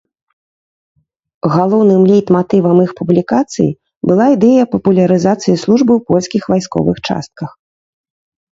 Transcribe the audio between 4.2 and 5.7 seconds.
ідэя папулярызацыі